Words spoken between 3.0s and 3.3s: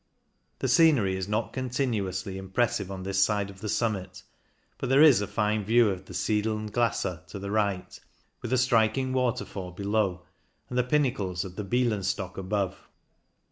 on this